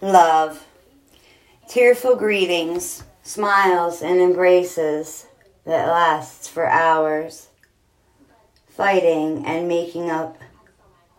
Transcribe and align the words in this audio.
love, 0.00 0.66
tearful 1.68 2.16
greetings, 2.16 3.04
smiles, 3.22 4.02
and 4.02 4.20
embraces 4.20 5.26
that 5.64 5.86
lasts 5.86 6.48
for 6.48 6.66
hours, 6.66 7.48
fighting 8.68 9.44
and 9.44 9.68
making 9.68 10.10
up 10.10 10.38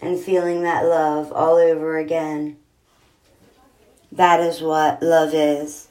and 0.00 0.18
feeling 0.18 0.62
that 0.62 0.84
love 0.84 1.32
all 1.32 1.56
over 1.56 1.98
again. 1.98 2.56
That 4.12 4.40
is 4.40 4.60
what 4.60 5.02
love 5.02 5.32
is. 5.32 5.88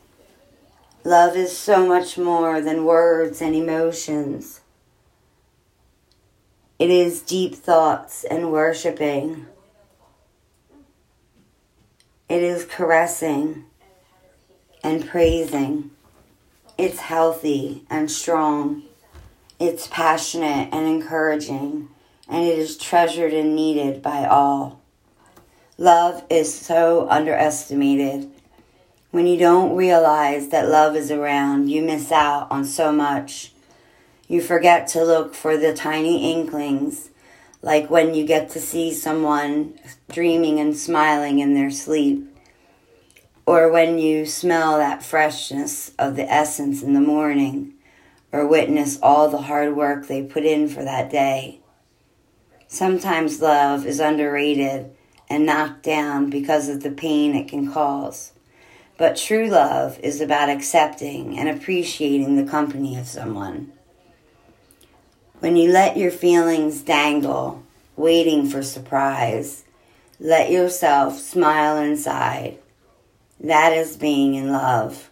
Love 1.04 1.36
is 1.36 1.58
so 1.58 1.86
much 1.86 2.18
more 2.18 2.62
than 2.62 2.86
words 2.86 3.42
and 3.42 3.56
emotions. 3.56 4.62
It 6.80 6.90
is 6.90 7.22
deep 7.22 7.56
thoughts 7.56 8.24
and 8.24 8.52
worshiping. 8.52 9.48
It 12.34 12.42
is 12.42 12.66
caressing 12.66 13.66
and 14.84 15.08
praising. 15.08 15.92
It's 16.80 17.02
healthy 17.02 17.86
and 17.92 18.10
strong. 18.10 18.82
It's 19.60 19.86
passionate 19.86 20.70
and 20.72 20.88
encouraging. 20.88 21.90
And 22.28 22.44
it 22.44 22.58
is 22.58 22.76
treasured 22.76 23.34
and 23.34 23.56
needed 23.56 24.02
by 24.02 24.26
all. 24.26 24.82
Love 25.78 26.24
is 26.28 26.52
so 26.52 27.08
underestimated. 27.08 28.32
When 29.12 29.28
you 29.28 29.38
don't 29.38 29.76
realize 29.76 30.48
that 30.48 30.68
love 30.68 30.96
is 30.96 31.12
around, 31.12 31.70
you 31.70 31.84
miss 31.84 32.12
out 32.12 32.48
on 32.50 32.66
so 32.66 32.92
much. 32.92 33.52
You 34.28 34.42
forget 34.42 34.88
to 34.88 35.06
look 35.06 35.36
for 35.36 35.56
the 35.56 35.72
tiny 35.72 36.34
inklings, 36.34 37.12
like 37.64 37.90
when 37.90 38.14
you 38.14 38.26
get 38.26 38.50
to 38.50 38.60
see 38.60 38.94
someone 38.94 39.80
dreaming 40.12 40.60
and 40.60 40.78
smiling 40.78 41.40
in 41.40 41.54
their 41.54 41.72
sleep, 41.72 42.30
or 43.46 43.72
when 43.72 43.98
you 43.98 44.26
smell 44.26 44.78
that 44.78 45.02
freshness 45.02 45.92
of 45.98 46.18
the 46.18 46.30
essence 46.30 46.84
in 46.84 46.94
the 46.94 47.00
morning, 47.00 47.74
or 48.34 48.46
witness 48.46 49.00
all 49.02 49.30
the 49.30 49.44
hard 49.44 49.76
work 49.78 50.08
they 50.08 50.22
put 50.22 50.44
in 50.44 50.68
for 50.68 50.84
that 50.84 51.10
day. 51.10 51.62
Sometimes 52.68 53.42
love 53.42 53.86
is 53.86 54.00
underrated 54.00 54.94
and 55.30 55.46
knocked 55.46 55.84
down 55.84 56.30
because 56.30 56.68
of 56.68 56.84
the 56.84 56.92
pain 56.92 57.34
it 57.34 57.48
can 57.48 57.72
cause. 57.72 58.34
But 58.98 59.16
true 59.16 59.48
love 59.48 60.00
is 60.00 60.20
about 60.20 60.50
accepting 60.50 61.38
and 61.40 61.48
appreciating 61.48 62.36
the 62.36 62.50
company 62.50 62.98
of 62.98 63.08
someone. 63.08 63.72
When 65.44 65.58
you 65.58 65.74
let 65.74 65.98
your 65.98 66.10
feelings 66.10 66.84
dangle, 66.84 67.66
waiting 67.98 68.48
for 68.48 68.64
surprise, 68.64 69.66
let 70.18 70.50
yourself 70.50 71.20
smile 71.20 71.76
inside. 71.76 72.60
That 73.42 73.74
is 73.74 73.98
being 73.98 74.36
in 74.36 74.54
love. 74.54 75.12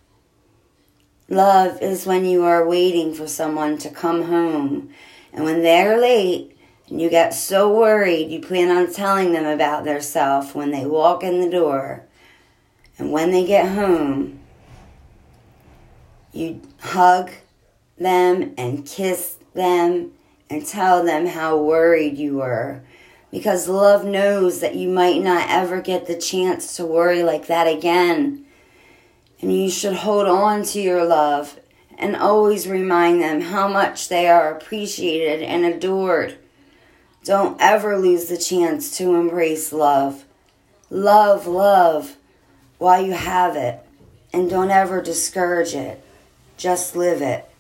Love 1.28 1.82
is 1.82 2.06
when 2.06 2.24
you 2.24 2.46
are 2.46 2.66
waiting 2.66 3.14
for 3.14 3.28
someone 3.28 3.78
to 3.80 3.90
come 3.90 4.22
home, 4.22 4.92
and 5.34 5.44
when 5.44 5.64
they're 5.64 6.00
late, 6.00 6.58
and 6.88 7.02
you 7.02 7.10
get 7.10 7.34
so 7.34 7.70
worried 7.70 8.32
you 8.32 8.40
plan 8.40 8.70
on 8.70 8.94
telling 8.94 9.34
them 9.34 9.46
about 9.46 9.84
their 9.84 10.00
self 10.00 10.56
when 10.56 10.72
they 10.72 10.86
walk 10.86 11.24
in 11.24 11.42
the 11.42 11.50
door. 11.50 12.06
And 12.98 13.12
when 13.12 13.32
they 13.32 13.46
get 13.46 13.68
home, 13.68 14.40
you 16.32 16.62
hug 16.80 17.32
them 17.98 18.54
and 18.58 18.86
kiss 18.86 19.36
them 19.54 20.14
and 20.52 20.66
tell 20.66 21.02
them 21.02 21.28
how 21.28 21.58
worried 21.58 22.18
you 22.18 22.36
were. 22.38 22.82
Because 23.32 23.70
love 23.70 24.04
knows 24.04 24.60
that 24.60 24.76
you 24.76 24.90
might 24.90 25.24
not 25.24 25.50
ever 25.50 25.80
get 25.80 26.08
the 26.08 26.18
chance 26.18 26.76
to 26.76 26.86
worry 26.86 27.24
like 27.24 27.48
that 27.48 27.68
again. 27.68 28.46
And 29.42 29.56
you 29.56 29.70
should 29.70 29.94
hold 29.94 30.28
on 30.28 30.64
to 30.64 30.82
your 30.82 31.06
love 31.06 31.58
and 31.98 32.18
always 32.18 32.68
remind 32.68 33.22
them 33.22 33.40
how 33.40 33.70
much 33.70 34.10
they 34.10 34.28
are 34.28 34.54
appreciated 34.54 35.42
and 35.42 35.64
adored. 35.64 36.38
Don't 37.24 37.56
ever 37.62 37.98
lose 37.98 38.26
the 38.26 38.38
chance 38.38 38.98
to 38.98 39.16
embrace 39.16 39.72
love. 39.72 40.26
Love, 40.90 41.48
love 41.48 42.18
while 42.78 43.02
you 43.02 43.14
have 43.14 43.56
it. 43.56 43.80
And 44.34 44.50
don't 44.50 44.72
ever 44.72 45.02
discourage 45.02 45.76
it. 45.76 46.04
Just 46.58 46.98
live 46.98 47.22
it. 47.22 47.51